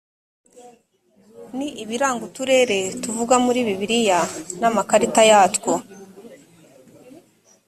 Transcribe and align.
n 1.57 1.59
ibiranga 1.83 2.21
uturere 2.29 2.79
tuvugwa 3.01 3.35
muri 3.45 3.59
bibiliya 3.67 4.19
n 4.59 4.61
amakarita 4.69 5.21
yatwo 5.31 5.71